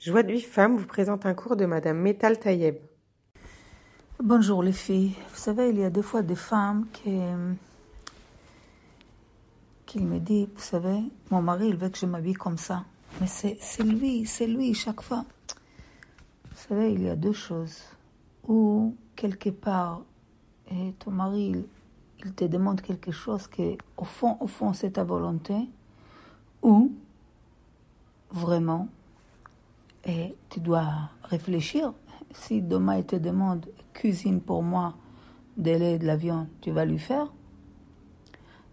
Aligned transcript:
Joie 0.00 0.22
de 0.22 0.32
vie 0.32 0.40
femme 0.40 0.76
vous 0.76 0.86
présente 0.86 1.26
un 1.26 1.34
cours 1.34 1.56
de 1.56 1.66
Madame 1.66 1.98
Metal 1.98 2.38
Tayeb. 2.38 2.76
Bonjour 4.18 4.62
les 4.62 4.72
filles. 4.72 5.14
Vous 5.28 5.36
savez, 5.36 5.68
il 5.68 5.78
y 5.78 5.84
a 5.84 5.90
des 5.90 6.00
fois 6.00 6.22
des 6.22 6.36
femmes 6.36 6.86
qui, 6.90 7.20
qui 9.84 10.00
me 10.00 10.18
disent, 10.18 10.48
vous 10.54 10.62
savez, 10.62 11.02
mon 11.30 11.42
mari, 11.42 11.68
il 11.68 11.76
veut 11.76 11.90
que 11.90 11.98
je 11.98 12.06
m'habille 12.06 12.32
comme 12.32 12.56
ça. 12.56 12.86
Mais 13.20 13.26
c'est 13.26 13.82
lui, 13.82 14.24
c'est 14.24 14.46
lui 14.46 14.72
chaque 14.72 15.02
fois. 15.02 15.26
Vous 16.50 16.56
savez, 16.68 16.94
il 16.94 17.02
y 17.02 17.10
a 17.10 17.14
deux 17.14 17.34
choses. 17.34 17.82
Ou 18.48 18.96
quelque 19.14 19.50
part, 19.50 20.00
et 20.70 20.94
ton 20.98 21.10
mari, 21.10 21.50
il, 21.50 21.64
il 22.24 22.32
te 22.32 22.46
demande 22.46 22.80
quelque 22.80 23.12
chose 23.12 23.46
qui, 23.48 23.76
au 23.98 24.04
fond, 24.04 24.38
au 24.40 24.46
fond, 24.46 24.72
c'est 24.72 24.92
ta 24.92 25.04
volonté. 25.04 25.68
Ou, 26.62 26.90
vraiment, 28.30 28.88
et 30.10 30.36
tu 30.48 30.60
dois 30.60 30.88
réfléchir. 31.22 31.92
Si 32.32 32.62
demain 32.62 32.98
il 32.98 33.04
te 33.04 33.16
demande 33.16 33.66
cuisine 33.92 34.40
pour 34.40 34.62
moi 34.62 34.94
de 35.56 35.70
lait 35.70 35.98
de 35.98 36.06
la 36.06 36.16
viande, 36.16 36.48
tu 36.60 36.70
vas 36.70 36.84
lui 36.84 36.98
faire. 36.98 37.32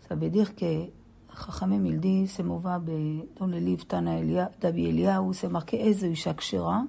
Ça 0.08 0.16
veut 0.16 0.30
dire 0.30 0.56
que 0.56 0.90
Chachamim 1.36 1.86
il 1.86 2.00
dit, 2.00 2.28
c'est 2.28 2.44
mauvais 2.44 3.28
dans 3.38 3.46
le 3.46 3.60
livre 3.60 3.86
Tana 3.86 4.20
d'Abi 4.60 4.86
Elia 4.86 5.22
où 5.22 5.34
c'est 5.34 5.50
marqué 5.50 5.88
Eze 5.88 6.04
Isha 6.04 6.34
Kshira. 6.34 6.86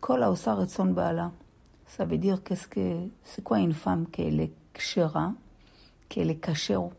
Kol 0.00 0.22
haosa 0.22 0.54
retzon 0.54 0.86
baala. 0.86 1.32
Ça 1.86 2.04
veut 2.04 2.18
dire 2.18 2.42
qu'est-ce 2.42 2.68
que 2.68 3.08
c'est 3.22 3.44
quoi 3.44 3.60
une 3.60 3.72
femme 3.72 4.06
qui 4.10 4.22
est 4.22 4.52
kshira, 4.74 5.34
qui 6.08 6.20
est 6.20 6.34
kashero, 6.36 6.92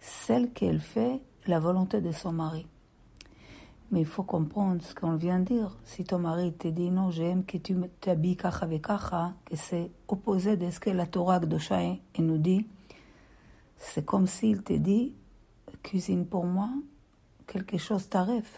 celle 0.00 0.50
qu'elle 0.50 0.80
fait 0.80 1.20
la 1.46 1.60
volonté 1.60 2.00
de 2.00 2.10
son 2.10 2.32
mari. 2.32 2.66
Mais 3.90 4.00
il 4.00 4.06
faut 4.06 4.22
comprendre 4.22 4.80
ce 4.82 4.94
qu'on 4.94 5.16
vient 5.16 5.40
de 5.40 5.46
dire. 5.46 5.76
Si 5.84 6.04
ton 6.04 6.20
mari 6.20 6.52
te 6.52 6.68
dit 6.68 6.90
non, 6.90 7.10
j'aime 7.10 7.44
que 7.44 7.58
tu 7.58 7.76
t'habilles 8.00 8.36
kacha 8.36 8.64
avec 8.64 8.82
kacha, 8.82 9.34
que 9.44 9.56
c'est 9.56 9.90
opposé 10.06 10.56
de 10.56 10.70
ce 10.70 10.78
que 10.78 10.90
la 10.90 11.06
Torah 11.06 11.40
Gdosha 11.40 11.80
nous 12.18 12.38
dit, 12.38 12.66
c'est 13.76 14.04
comme 14.04 14.26
s'il 14.26 14.62
te 14.62 14.74
dit 14.74 15.14
cuisine 15.82 16.26
pour 16.26 16.44
moi, 16.44 16.68
quelque 17.46 17.78
chose 17.78 18.08
t'arrive. 18.08 18.48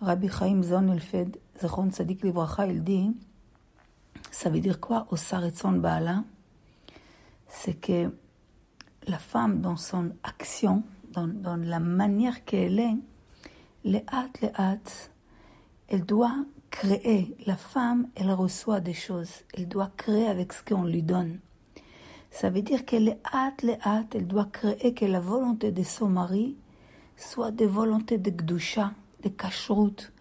Rabbi 0.00 0.28
Chaim 0.28 0.62
Zon 0.62 0.88
Elfed, 0.88 1.38
Zechon 1.58 1.90
Tzadik 1.90 2.22
Livracha, 2.22 2.66
il 2.66 2.84
dit 2.84 3.16
ça 4.30 4.50
veut 4.50 4.60
dire 4.60 4.80
quoi 4.80 5.06
au 5.10 5.16
Saretzon 5.16 5.72
Baala? 5.72 6.24
C'est 7.48 7.80
que 7.80 8.12
la 9.06 9.18
femme, 9.18 9.60
dans 9.60 9.76
son 9.76 10.10
action, 10.22 10.82
dans, 11.12 11.26
dans 11.26 11.56
la 11.56 11.80
manière 11.80 12.44
qu'elle 12.44 12.78
est, 12.80 12.96
les 13.86 14.04
hâtes, 14.12 15.12
elle 15.88 16.04
doit 16.04 16.44
créer. 16.70 17.36
La 17.46 17.56
femme, 17.56 18.08
elle 18.16 18.32
reçoit 18.32 18.80
des 18.80 18.94
choses. 18.94 19.30
Elle 19.54 19.68
doit 19.68 19.92
créer 19.96 20.26
avec 20.26 20.52
ce 20.52 20.64
qu'on 20.64 20.84
lui 20.84 21.04
donne. 21.04 21.38
Ça 22.32 22.50
veut 22.50 22.62
dire 22.62 22.84
qu'elle 22.84 23.08
est 23.08 23.20
hâte, 23.32 23.62
les 23.62 23.78
hâtes, 23.86 24.16
elle 24.16 24.26
doit 24.26 24.48
créer 24.52 24.92
que 24.92 25.04
la 25.04 25.20
volonté 25.20 25.70
de 25.70 25.84
son 25.84 26.08
mari 26.08 26.56
soit 27.16 27.52
des 27.52 27.66
volontés 27.66 28.18
de 28.18 28.30
gdusha, 28.30 28.90
de 29.22 29.28
kashrut, 29.28 30.12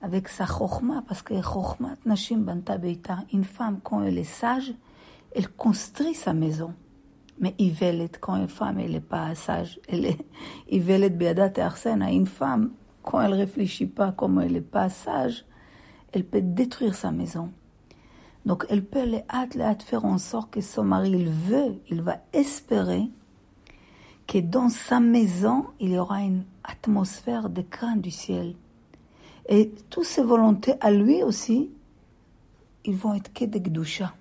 avec 0.00 0.28
sa 0.28 0.46
chokhma, 0.46 1.02
parce 1.06 1.22
que 1.22 1.34
chokhmat 1.42 1.96
nashim 2.06 2.38
banta 2.38 2.78
beita, 2.78 3.18
une 3.32 3.44
femme, 3.44 3.80
quand 3.82 4.02
elle 4.04 4.18
est 4.18 4.24
sage, 4.24 4.72
elle 5.34 5.48
construit 5.48 6.14
sa 6.14 6.32
maison. 6.32 6.72
Mais 7.40 7.54
Ivelet, 7.58 8.12
quand 8.20 8.36
une 8.36 8.48
femme, 8.48 8.78
elle 8.78 8.92
n'est 8.92 9.00
pas 9.00 9.34
sage, 9.34 9.80
elle 9.88 10.06
est 10.06 10.18
Ivelet 10.70 11.10
beadat 11.10 11.52
arsena, 11.62 12.12
une 12.12 12.26
femme, 12.26 12.70
quand 13.08 13.22
elle 13.22 13.32
réfléchit 13.32 13.86
pas, 13.86 14.12
comme 14.12 14.38
elle 14.38 14.52
n'est 14.52 14.60
pas 14.60 14.90
sage, 14.90 15.46
elle 16.12 16.24
peut 16.24 16.42
détruire 16.42 16.94
sa 16.94 17.10
maison. 17.10 17.50
Donc 18.44 18.66
elle 18.68 18.84
peut 18.84 19.04
les 19.04 19.22
hâte, 19.30 19.82
faire 19.82 20.04
en 20.04 20.18
sorte 20.18 20.50
que 20.50 20.60
son 20.60 20.84
mari, 20.84 21.12
il 21.12 21.30
veut, 21.30 21.80
il 21.88 22.02
va 22.02 22.18
espérer 22.34 23.08
que 24.26 24.36
dans 24.36 24.68
sa 24.68 25.00
maison, 25.00 25.68
il 25.80 25.92
y 25.92 25.98
aura 25.98 26.20
une 26.20 26.44
atmosphère 26.64 27.48
de 27.48 27.62
crainte 27.62 28.02
du 28.02 28.10
ciel. 28.10 28.54
Et 29.48 29.72
toutes 29.88 30.04
ses 30.04 30.22
volontés 30.22 30.74
à 30.82 30.90
lui 30.90 31.22
aussi, 31.22 31.70
ils 32.84 32.96
vont 32.96 33.14
être 33.14 33.32
que 33.32 33.46
de 33.46 33.58
gdusha. 33.58 34.12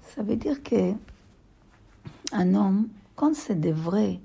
Ça 0.00 0.22
veut 0.22 0.36
dire 0.36 0.62
que 0.62 0.94
un 2.32 2.54
homme, 2.54 2.88
quand 3.16 3.36
c'est 3.36 3.60
de 3.60 3.70
vrai 3.70 4.18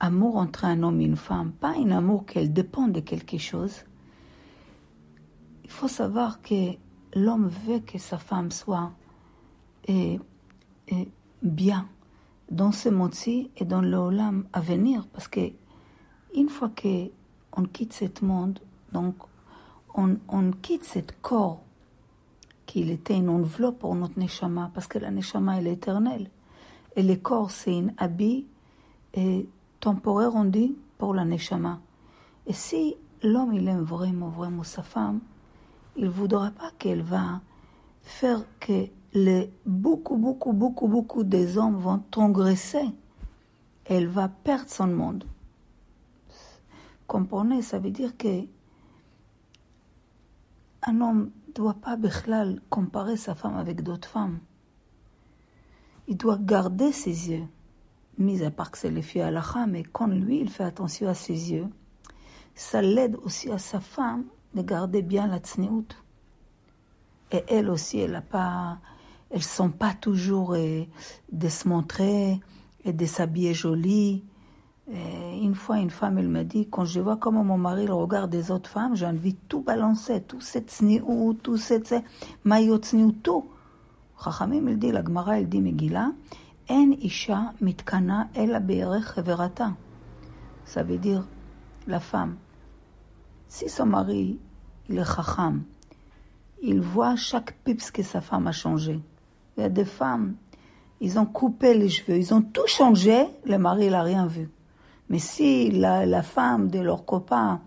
amour 0.00 0.36
entre 0.36 0.64
un 0.64 0.82
homme 0.82 1.00
et 1.00 1.04
une 1.04 1.16
femme, 1.16 1.52
pas 1.52 1.74
un 1.76 1.90
amour 1.90 2.24
qu'elle 2.26 2.52
dépend 2.52 2.88
de 2.88 3.00
quelque 3.00 3.38
chose. 3.38 3.84
Il 5.64 5.70
faut 5.70 5.88
savoir 5.88 6.42
que 6.42 6.72
l'homme 7.14 7.48
veut 7.48 7.80
que 7.80 7.98
sa 7.98 8.18
femme 8.18 8.50
soit 8.50 8.92
et, 9.86 10.18
bien 11.42 11.88
dans 12.50 12.72
ce 12.72 12.88
monde-ci 12.88 13.50
et 13.56 13.64
dans 13.64 13.80
le 13.80 14.44
à 14.52 14.60
venir, 14.60 15.06
parce 15.12 15.28
que 15.28 15.52
une 16.34 16.48
fois 16.48 16.70
que 16.70 17.10
on 17.52 17.64
quitte 17.64 17.92
ce 17.92 18.24
monde, 18.24 18.58
donc 18.92 19.14
on, 19.94 20.16
quitte 20.62 20.84
ce 20.84 21.00
corps 21.22 21.60
qui 22.66 22.88
était 22.90 23.16
une 23.16 23.28
enveloppe 23.28 23.80
pour 23.80 23.94
notre 23.94 24.18
neshama, 24.18 24.70
parce 24.74 24.86
que 24.86 24.98
la 24.98 25.10
neshama 25.10 25.60
est 25.60 25.66
éternelle, 25.66 26.30
et 26.96 27.02
le 27.02 27.16
corps 27.16 27.50
c'est 27.50 27.78
un 27.78 27.88
habit 27.98 28.46
temporaire, 29.80 30.34
on 30.34 30.44
dit, 30.44 30.76
pour 30.98 31.14
la 31.14 31.24
neshama. 31.24 31.80
Et 32.46 32.52
si 32.52 32.96
l'homme, 33.22 33.52
il 33.54 33.66
aime 33.68 33.82
vraiment, 33.82 34.28
vraiment 34.28 34.62
sa 34.62 34.82
femme, 34.82 35.20
il 35.96 36.04
ne 36.04 36.10
voudra 36.10 36.50
pas 36.50 36.70
qu'elle 36.78 37.02
va 37.02 37.40
faire 38.02 38.44
que 38.60 38.86
les, 39.12 39.52
beaucoup, 39.66 40.16
beaucoup, 40.16 40.52
beaucoup, 40.52 40.88
beaucoup 40.88 41.24
des 41.24 41.58
hommes 41.58 41.76
vont 41.76 42.02
transgresser. 42.10 42.84
Elle 43.84 44.06
va 44.06 44.28
perdre 44.28 44.70
son 44.70 44.86
monde. 44.86 45.24
Comprenez, 47.06 47.62
ça 47.62 47.78
veut 47.78 47.90
dire 47.90 48.16
que 48.16 48.44
un 50.82 51.00
homme 51.00 51.30
ne 51.48 51.52
doit 51.52 51.74
pas 51.74 51.98
comparer 52.70 53.16
sa 53.16 53.34
femme 53.34 53.56
avec 53.56 53.82
d'autres 53.82 54.08
femmes. 54.08 54.38
Il 56.08 56.16
doit 56.16 56.38
garder 56.38 56.92
ses 56.92 57.30
yeux 57.30 57.46
mis 58.20 58.44
à 58.44 58.50
part 58.50 58.70
que 58.70 58.78
c'est 58.78 58.90
les 58.90 59.02
filles 59.02 59.22
à 59.22 59.30
la 59.30 59.42
mais 59.66 59.82
quand 59.82 60.06
lui, 60.06 60.40
il 60.40 60.50
fait 60.50 60.64
attention 60.64 61.08
à 61.08 61.14
ses 61.14 61.52
yeux, 61.52 61.66
ça 62.54 62.82
l'aide 62.82 63.16
aussi 63.24 63.50
à 63.50 63.58
sa 63.58 63.80
femme 63.80 64.24
de 64.54 64.62
garder 64.62 65.02
bien 65.02 65.26
la 65.26 65.38
tsniout. 65.38 65.86
Et 67.32 67.44
elle 67.48 67.70
aussi, 67.70 67.98
elle 68.00 68.14
a 68.14 68.20
pas, 68.20 68.78
elles 69.30 69.42
sont 69.42 69.70
pas 69.70 69.94
toujours 69.94 70.54
euh, 70.54 70.84
de 71.32 71.48
se 71.48 71.68
montrer 71.68 72.40
et 72.84 72.92
de 72.92 73.06
s'habiller 73.06 73.54
jolie. 73.54 74.24
une 74.88 75.54
fois, 75.54 75.78
une 75.78 75.90
femme, 75.90 76.18
elle 76.18 76.28
m'a 76.28 76.42
dit, 76.42 76.66
quand 76.68 76.84
je 76.84 77.00
vois 77.00 77.16
comment 77.16 77.44
mon 77.44 77.58
mari 77.58 77.86
regarde 77.88 78.30
des 78.30 78.50
autres 78.50 78.68
femmes, 78.68 78.96
j'ai 78.96 79.06
envie 79.06 79.34
de 79.34 79.38
tout 79.48 79.60
balancer, 79.60 80.20
tout 80.20 80.40
cette 80.40 80.70
tsniout, 80.70 81.34
tout 81.42 81.56
cette 81.56 81.94
maillot 82.44 82.78
tsniout, 82.78 83.12
tout. 83.22 83.46
Chachamim, 84.22 84.68
il 84.68 84.78
dit, 84.78 84.90
la 84.90 85.04
Gemara, 85.04 85.38
il 85.38 85.48
dit 85.48 85.60
Megillah, 85.60 86.10
Mitkana 87.60 88.28
el 88.34 88.62
verata. 89.16 89.72
Ça 90.64 90.82
veut 90.82 90.98
dire 90.98 91.26
la 91.86 91.98
femme. 91.98 92.36
Si 93.48 93.68
son 93.68 93.86
mari, 93.86 94.38
il 94.88 94.98
est 94.98 95.04
chacham, 95.04 95.64
il 96.62 96.80
voit 96.80 97.16
chaque 97.16 97.54
pips 97.64 97.90
que 97.90 98.02
sa 98.02 98.20
femme 98.20 98.46
a 98.46 98.52
changé. 98.52 99.00
Il 99.56 99.62
y 99.62 99.66
a 99.66 99.68
des 99.68 99.84
femmes, 99.84 100.36
ils 101.00 101.18
ont 101.18 101.26
coupé 101.26 101.74
les 101.74 101.88
cheveux, 101.88 102.16
ils 102.16 102.32
ont 102.32 102.42
tout 102.42 102.66
changé, 102.66 103.26
le 103.44 103.58
mari, 103.58 103.88
n'a 103.88 104.02
rien 104.02 104.26
vu. 104.26 104.48
Mais 105.08 105.18
si 105.18 105.72
la, 105.72 106.06
la, 106.06 106.22
femme 106.22 106.68
de 106.68 106.78
leur 106.78 107.04
copain, 107.04 107.60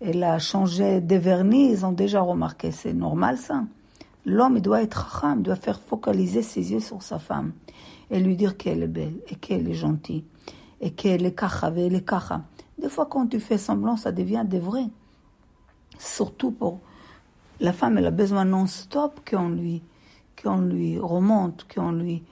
elle 0.00 0.22
a 0.22 0.38
changé 0.38 1.00
de 1.00 1.16
vernis, 1.16 1.70
ils 1.70 1.86
ont 1.86 1.92
déjà 1.92 2.20
remarqué, 2.20 2.70
c'est 2.72 2.92
normal 2.92 3.38
ça. 3.38 3.62
L'homme, 4.26 4.60
doit 4.60 4.82
être 4.82 5.24
il 5.36 5.42
doit 5.42 5.56
faire 5.56 5.80
focaliser 5.80 6.42
ses 6.42 6.72
yeux 6.72 6.80
sur 6.80 7.02
sa 7.02 7.18
femme 7.18 7.52
et 8.10 8.20
lui 8.20 8.36
dire 8.36 8.56
qu'elle 8.56 8.82
est 8.82 8.88
belle 8.88 9.16
et 9.28 9.34
qu'elle 9.34 9.68
est 9.68 9.74
gentille 9.74 10.24
et 10.80 10.92
qu'elle 10.92 11.26
est 11.26 11.34
kacha, 11.34 11.72
elle. 11.76 12.40
Des 12.78 12.88
fois, 12.88 13.06
quand 13.06 13.26
tu 13.26 13.40
fais 13.40 13.58
semblant, 13.58 13.96
ça 13.96 14.12
devient 14.12 14.44
de 14.46 14.58
vrai. 14.58 14.84
Surtout 15.98 16.50
pour 16.50 16.80
la 17.60 17.72
femme, 17.72 17.98
elle 17.98 18.06
a 18.06 18.10
besoin 18.10 18.44
non-stop 18.44 19.20
qu'on 19.28 19.48
lui, 19.48 19.82
qu'on 20.42 20.60
lui 20.60 20.98
remonte, 20.98 21.66
qu'on 21.72 21.92
lui, 21.92 22.22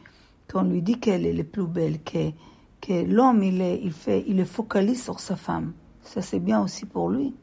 qu'on 0.51 0.63
lui 0.63 0.83
dit 0.83 0.99
qu'elle 0.99 1.25
est 1.25 1.33
la 1.33 1.45
plus 1.45 1.67
belle, 1.67 2.03
que, 2.03 2.31
que 2.81 3.05
l'homme, 3.05 3.43
il, 3.43 3.61
est, 3.61 3.81
il, 3.83 3.93
fait, 3.93 4.25
il 4.27 4.41
est 4.41 4.45
focalise 4.45 5.03
sur 5.03 5.21
sa 5.21 5.37
femme. 5.37 5.73
Ça, 6.03 6.21
c'est 6.21 6.41
bien 6.41 6.61
aussi 6.61 6.85
pour 6.85 7.09
lui. 7.09 7.35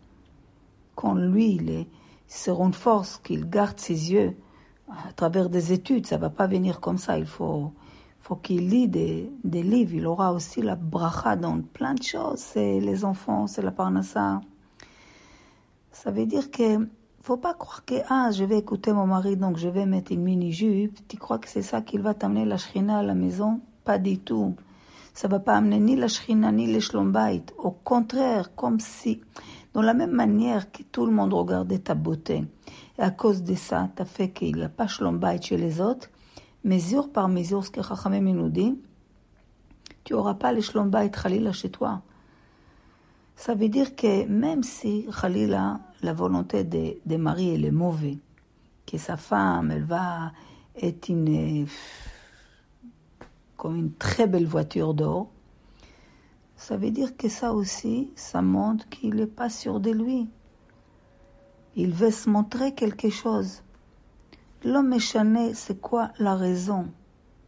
Quand 0.95 1.13
lui, 1.13 1.55
il, 1.55 1.69
est, 1.69 1.87
se 2.29 2.51
renforce, 2.51 3.17
qu'il 3.17 3.49
garde 3.49 3.79
ses 3.79 4.13
yeux 4.13 4.37
à 4.89 5.11
travers 5.13 5.49
des 5.49 5.73
études, 5.73 6.07
ça 6.07 6.17
va 6.17 6.29
pas 6.29 6.47
venir 6.47 6.79
comme 6.79 6.97
ça. 6.97 7.19
Il 7.19 7.25
faut, 7.25 7.73
faut 8.19 8.35
qu'il 8.35 8.69
lit 8.69 8.87
des, 8.87 9.29
des, 9.43 9.63
livres. 9.63 9.95
Il 9.95 10.07
aura 10.07 10.33
aussi 10.33 10.61
la 10.61 10.75
bracha 10.75 11.35
dans 11.35 11.59
plein 11.61 11.95
de 11.95 12.03
choses. 12.03 12.39
C'est 12.39 12.79
les 12.79 13.03
enfants, 13.03 13.47
c'est 13.47 13.61
la 13.61 13.71
parnassa. 13.71 14.41
Ça 15.91 16.11
veut 16.11 16.25
dire 16.25 16.49
que 16.49 16.87
faut 17.21 17.37
pas 17.37 17.53
croire 17.53 17.83
que 17.85 17.95
ah, 18.09 18.31
je 18.31 18.43
vais 18.43 18.57
écouter 18.57 18.93
mon 18.93 19.05
mari, 19.05 19.35
donc 19.35 19.57
je 19.57 19.67
vais 19.67 19.85
mettre 19.85 20.11
une 20.11 20.23
mini-jupe. 20.23 21.07
Tu 21.07 21.17
crois 21.17 21.37
que 21.37 21.49
c'est 21.49 21.61
ça 21.61 21.81
qui 21.81 21.97
va 21.97 22.13
t'amener 22.13 22.45
la 22.45 22.57
shrina 22.57 22.99
à 22.99 23.03
la 23.03 23.13
maison? 23.13 23.59
Pas 23.83 23.99
du 23.99 24.19
tout. 24.19 24.55
Ça 25.13 25.27
va 25.27 25.39
pas 25.39 25.55
amener 25.55 25.79
ni 25.79 25.95
la 25.95 26.07
shrina 26.07 26.51
ni 26.51 26.65
les 26.67 26.79
shlombait. 26.79 27.43
Au 27.57 27.71
contraire, 27.71 28.55
comme 28.55 28.79
si, 28.79 29.21
dans 29.73 29.81
la 29.81 29.93
même 29.93 30.11
manière 30.11 30.71
que 30.71 30.83
tout 30.83 31.05
le 31.05 31.11
monde 31.11 31.33
regardait 31.33 31.79
ta 31.79 31.95
beauté, 31.95 32.45
et 32.97 33.01
à 33.01 33.11
cause 33.11 33.43
de 33.43 33.55
ça, 33.55 33.89
tu 33.95 34.01
as 34.01 34.05
fait 34.05 34.29
qu'il 34.29 34.55
n'y 34.55 34.63
a 34.63 34.69
pas 34.69 34.87
shlombait 34.87 35.41
chez 35.41 35.57
les 35.57 35.79
autres, 35.81 36.09
mesure 36.63 37.11
par 37.11 37.29
mesure, 37.29 37.65
ce 37.65 37.71
que 37.71 37.81
Chachamim 37.81 38.33
nous 38.33 38.49
dit, 38.49 38.79
tu 40.03 40.13
n'auras 40.13 40.33
pas 40.33 40.51
les 40.51 40.61
shlombait 40.61 41.11
khalila 41.11 41.51
chez 41.51 41.69
toi. 41.69 42.01
Ça 43.35 43.55
veut 43.55 43.69
dire 43.69 43.95
que 43.95 44.25
même 44.25 44.63
si 44.63 45.07
Khalila, 45.21 45.79
la 46.01 46.13
volonté 46.13 46.65
des 46.65 46.99
de 47.05 47.15
maris, 47.15 47.51
elle 47.51 47.63
est 47.63 47.71
mauvaise, 47.71 48.17
que 48.85 48.97
sa 48.97 49.15
femme, 49.15 49.71
elle 49.71 49.85
va 49.85 50.33
être 50.81 51.07
une, 51.07 51.65
comme 53.55 53.77
une 53.77 53.93
très 53.93 54.27
belle 54.27 54.45
voiture 54.45 54.93
d'or, 54.93 55.29
ça 56.59 56.75
veut 56.75 56.91
dire 56.91 57.15
que 57.15 57.29
ça 57.29 57.53
aussi, 57.53 58.11
ça 58.17 58.41
montre 58.41 58.87
qu'il 58.89 59.15
n'est 59.15 59.27
pas 59.27 59.49
sûr 59.49 59.79
de 59.79 59.91
lui. 59.91 60.27
Il 61.77 61.93
veut 61.93 62.11
se 62.11 62.29
montrer 62.29 62.75
quelque 62.75 63.09
chose. 63.09 63.63
L'homme 64.65 64.91
échané, 64.91 65.53
c'est 65.53 65.79
quoi 65.79 66.11
la 66.19 66.35
raison? 66.35 66.91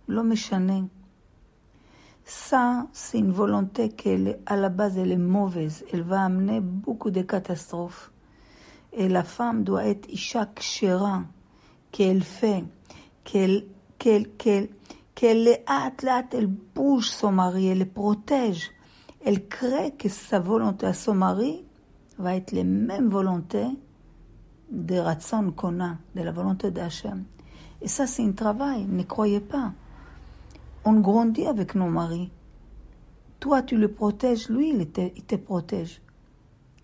L'homme 0.07 0.31
échané. 0.31 0.85
Ça, 2.23 2.87
c'est 2.93 3.19
une 3.19 3.33
volonté 3.33 3.89
qu'elle, 3.89 4.39
à 4.45 4.55
la 4.55 4.69
base, 4.69 4.97
elle 4.97 5.11
est 5.11 5.17
mauvaise. 5.17 5.83
Elle 5.91 6.03
va 6.03 6.23
amener 6.23 6.61
beaucoup 6.61 7.11
de 7.11 7.21
catastrophes. 7.21 8.13
Et 8.93 9.09
la 9.09 9.25
femme 9.25 9.65
doit 9.65 9.87
être 9.87 10.09
Isha 10.09 10.45
Kshera, 10.55 11.23
qu'elle 11.91 12.23
fait, 12.23 12.63
qu'elle, 13.25 13.65
qu'elle, 13.99 14.29
qu'elle, 14.37 14.69
qu'elle 15.15 15.59
elle 16.31 16.47
bouge 16.47 17.09
son 17.09 17.33
mari, 17.33 17.67
elle 17.67 17.79
le 17.79 17.85
protège. 17.85 18.71
Elle 19.23 19.47
crée 19.47 19.93
que 19.97 20.09
sa 20.09 20.39
volonté 20.39 20.87
à 20.87 20.93
son 20.93 21.13
mari 21.13 21.63
va 22.17 22.35
être 22.35 22.51
les 22.51 22.63
mêmes 22.63 23.09
volontés 23.09 23.69
de 24.71 24.95
Ratson 24.97 25.51
qu'on 25.55 25.79
a, 25.83 25.97
de 26.15 26.21
la 26.21 26.31
volonté 26.31 26.71
d'Hachem. 26.71 27.25
Et 27.81 27.87
ça, 27.87 28.07
c'est 28.07 28.23
un 28.23 28.31
travail, 28.31 28.85
ne 28.85 29.03
croyez 29.03 29.39
pas. 29.39 29.73
On 30.85 30.93
grandit 30.93 31.45
avec 31.45 31.75
nos 31.75 31.89
maris. 31.89 32.31
Toi, 33.39 33.61
tu 33.61 33.77
le 33.77 33.91
protèges, 33.91 34.49
lui, 34.49 34.69
il 34.69 34.89
te, 34.89 35.01
il 35.15 35.23
te 35.23 35.35
protège. 35.35 36.01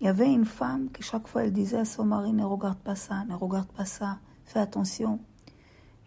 Il 0.00 0.06
y 0.06 0.08
avait 0.08 0.32
une 0.32 0.44
femme 0.44 0.90
qui 0.90 1.02
chaque 1.02 1.26
fois 1.26 1.44
elle 1.44 1.52
disait 1.52 1.78
à 1.78 1.84
son 1.84 2.04
mari 2.04 2.32
ne 2.32 2.44
regarde 2.44 2.78
pas 2.78 2.94
ça, 2.94 3.24
ne 3.28 3.34
regarde 3.34 3.68
pas 3.72 3.84
ça, 3.84 4.18
fais 4.44 4.60
attention. 4.60 5.18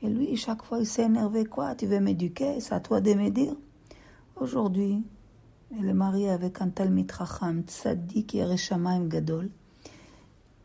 Et 0.01 0.09
lui, 0.09 0.35
chaque 0.37 0.63
fois, 0.63 0.79
il 0.79 0.85
s'est 0.87 1.03
énervé 1.03 1.45
quoi 1.45 1.75
Tu 1.75 1.85
veux 1.87 1.99
m'éduquer 1.99 2.59
C'est 2.59 2.73
à 2.73 2.79
toi 2.79 3.01
de 3.01 3.13
me 3.13 3.29
dire. 3.29 3.53
Aujourd'hui, 4.37 5.03
elle 5.79 5.89
est 5.89 5.93
mariée 5.93 6.29
avec 6.29 6.61
un 6.61 6.69
Talmid 6.69 7.11
Racham, 7.11 7.63
qui 7.63 8.37
est 8.37 8.45
Reshamaim 8.45 9.07
Gadol. 9.07 9.49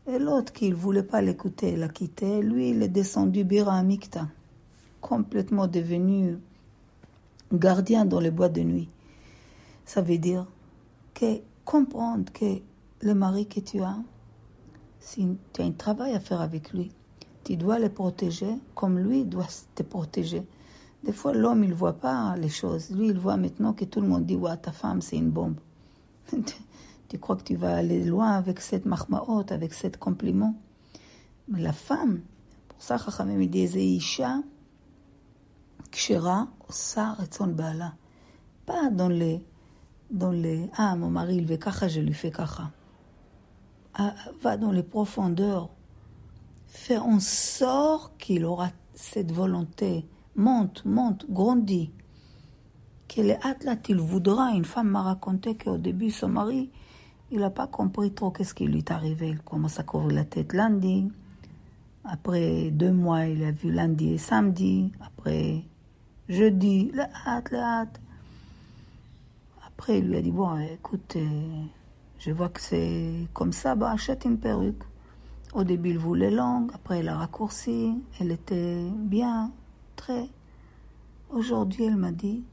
Et 0.07 0.19
l'autre 0.19 0.53
qui 0.53 0.69
ne 0.69 0.75
voulait 0.75 1.03
pas 1.03 1.21
l'écouter, 1.21 1.75
l'a 1.75 1.89
quitté. 1.89 2.41
Lui, 2.41 2.69
il 2.69 2.83
est 2.83 2.89
descendu 2.89 3.43
Bira 3.43 3.73
Amikta, 3.73 4.27
complètement 5.01 5.67
devenu 5.67 6.37
gardien 7.53 8.05
dans 8.05 8.19
les 8.19 8.31
boîtes 8.31 8.53
de 8.53 8.61
nuit. 8.61 8.89
Ça 9.85 10.01
veut 10.01 10.17
dire 10.17 10.45
que 11.13 11.39
comprendre 11.63 12.31
que 12.31 12.59
le 13.01 13.13
mari 13.13 13.47
que 13.47 13.59
tu 13.59 13.81
as, 13.81 13.97
si 14.99 15.37
tu 15.53 15.61
as 15.61 15.65
un 15.65 15.71
travail 15.71 16.13
à 16.13 16.19
faire 16.19 16.41
avec 16.41 16.73
lui, 16.73 16.91
tu 17.43 17.55
dois 17.55 17.79
le 17.79 17.89
protéger 17.89 18.55
comme 18.75 18.99
lui 18.99 19.23
doit 19.23 19.47
te 19.75 19.83
protéger. 19.83 20.43
Des 21.07 21.13
fois, 21.13 21.31
l'homme, 21.31 21.63
il 21.63 21.69
ne 21.69 21.73
voit 21.73 21.93
pas 21.93 22.35
les 22.35 22.49
choses. 22.49 22.91
Lui, 22.91 23.07
il 23.07 23.17
voit 23.17 23.37
maintenant 23.37 23.71
que 23.71 23.85
tout 23.85 24.01
le 24.01 24.09
monde 24.09 24.25
dit 24.25 24.35
Ouais, 24.35 24.57
ta 24.57 24.73
femme, 24.73 25.01
c'est 25.01 25.15
une 25.15 25.31
bombe. 25.31 25.55
tu 27.07 27.17
crois 27.17 27.37
que 27.37 27.43
tu 27.43 27.55
vas 27.55 27.77
aller 27.77 28.03
loin 28.03 28.33
avec 28.33 28.59
cette 28.59 28.85
mahmaot, 28.85 29.45
avec 29.49 29.73
cette 29.73 29.95
compliment? 29.95 30.53
Mais 31.47 31.61
la 31.61 31.71
femme, 31.71 32.23
pour 32.67 32.83
ça, 32.83 32.97
Chachamim 32.97 33.45
dit 33.45 33.69
Isha, 33.73 34.41
Kshera, 35.91 36.49
Osa, 36.67 37.13
Retzon 37.13 37.53
Baala. 37.53 37.93
Pas 38.65 38.89
dans 38.89 39.07
les, 39.07 39.41
dans 40.11 40.31
les 40.31 40.69
Ah, 40.75 40.97
mon 40.97 41.09
mari, 41.09 41.37
il 41.37 41.45
veut 41.45 41.55
kacha, 41.55 41.87
je 41.87 42.01
lui 42.01 42.13
fais 42.13 42.31
kacha. 42.31 42.69
Ah, 43.93 44.13
va 44.41 44.57
dans 44.57 44.73
les 44.73 44.83
profondeurs. 44.83 45.69
Fais 46.65 46.97
en 46.97 47.21
sorte 47.21 48.17
qu'il 48.17 48.43
aura 48.43 48.71
cette 48.93 49.31
volonté. 49.31 50.05
Monte, 50.37 50.85
monte, 50.85 51.25
grandit. 51.31 51.91
Qu'elle 53.07 53.39
hâte 53.43 53.63
là, 53.63 53.75
il 53.89 53.97
voudra? 53.97 54.51
Une 54.51 54.65
femme 54.65 54.89
m'a 54.89 55.01
raconté 55.01 55.55
qu'au 55.57 55.77
début, 55.77 56.11
son 56.11 56.29
mari, 56.29 56.69
il 57.31 57.39
n'a 57.39 57.49
pas 57.49 57.65
compris 57.65 58.11
trop 58.11 58.29
qu'est-ce 58.29 58.53
qui 58.53 58.67
lui 58.67 58.77
est 58.77 58.91
arrivé. 58.91 59.29
Il 59.29 59.39
commence 59.39 59.79
à 59.79 59.83
couvrir 59.83 60.15
la 60.15 60.25
tête 60.25 60.53
lundi. 60.53 61.11
Après 62.03 62.69
deux 62.69 62.91
mois, 62.91 63.25
il 63.25 63.43
a 63.43 63.51
vu 63.51 63.71
lundi 63.71 64.13
et 64.13 64.17
samedi. 64.19 64.91
Après 65.01 65.63
jeudi, 66.29 66.91
la 66.93 67.09
hâte, 67.25 67.49
la 67.49 67.79
hâte. 67.79 67.99
Après, 69.65 69.97
il 69.97 70.07
lui 70.07 70.17
a 70.17 70.21
dit, 70.21 70.31
bon, 70.31 70.55
écoute, 70.59 71.15
euh, 71.15 71.63
je 72.19 72.31
vois 72.31 72.49
que 72.49 72.61
c'est 72.61 73.27
comme 73.33 73.53
ça, 73.53 73.73
bah, 73.73 73.91
achète 73.91 74.25
une 74.25 74.37
perruque. 74.37 74.83
Au 75.53 75.63
début, 75.63 75.89
il 75.89 75.97
voulait 75.97 76.29
longue, 76.29 76.69
après, 76.75 76.99
il 76.99 77.09
a 77.09 77.17
raccourci. 77.17 77.95
Elle 78.19 78.31
était 78.31 78.83
bien, 78.93 79.51
Aujourd'hui, 81.29 81.85
elle 81.85 81.97
m'a 81.97 82.11
dit, 82.11 82.43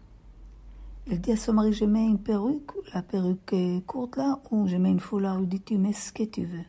elle 1.10 1.20
dit 1.20 1.32
à 1.32 1.36
son 1.36 1.52
mari, 1.52 1.72
je 1.72 1.84
mets 1.84 2.06
une 2.06 2.18
perruque, 2.18 2.72
la 2.92 3.02
perruque 3.02 3.52
est 3.52 3.84
courte 3.86 4.16
là, 4.16 4.40
ou 4.50 4.66
je 4.66 4.76
mets 4.76 4.90
une 4.90 5.00
foulard. 5.00 5.40
Il 5.40 5.48
dit, 5.48 5.60
tu 5.60 5.78
mets 5.78 5.92
ce 5.92 6.12
que 6.12 6.24
tu 6.24 6.44
veux. 6.44 6.64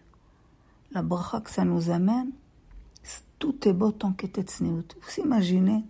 La 0.91 1.01
bracha 1.01 1.41
que 1.41 1.49
ça 1.49 1.65
nous 1.65 1.89
amène, 1.89 2.31
tout 3.39 3.67
est 3.67 3.73
beau 3.73 3.91
tant 3.91 4.13
que 4.13 4.27
t'es 4.27 4.45
Vous 4.61 5.21
imaginez 5.23 5.83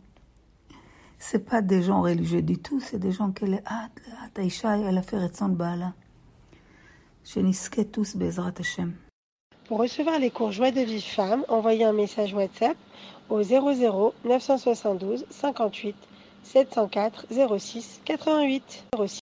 c'est 1.17 1.39
pas 1.39 1.61
des 1.61 1.81
gens 1.81 2.01
religieux 2.01 2.41
du 2.41 2.57
tout, 2.57 2.79
c'est 2.79 2.99
des 2.99 3.11
gens 3.11 3.31
qui 3.31 3.45
les 3.45 3.61
hâte, 3.65 3.99
hâte, 4.23 4.37
Aïcha, 4.37 4.77
elle 4.77 4.97
a 4.97 5.01
fait 5.01 5.17
Retson 5.17 5.49
Baala. 5.49 5.93
tous 7.91 8.15
Bezrat 8.15 8.53
Hashem. 8.59 8.93
Pour 9.67 9.79
recevoir 9.79 10.19
les 10.19 10.29
cours 10.29 10.49
de 10.49 10.81
vie 10.81 11.01
femme, 11.01 11.43
envoyez 11.47 11.85
un 11.85 11.93
message 11.93 12.33
WhatsApp 12.33 12.77
au 13.29 13.41
00 13.41 14.13
972 14.23 15.25
58 15.29 15.95
704 16.43 17.25
06 17.57 18.01
88 18.05 18.85
06 18.97 19.24